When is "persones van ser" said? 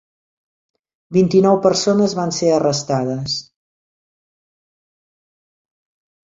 1.65-2.49